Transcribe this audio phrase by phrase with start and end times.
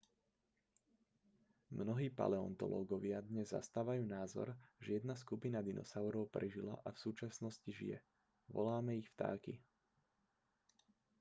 [1.79, 4.47] mnohí paleontológovia dnes zastávajú názor
[4.83, 7.97] že jedna skupina dinosaurov prežila a v súčasnosti žije
[8.55, 9.53] voláme ich vtáky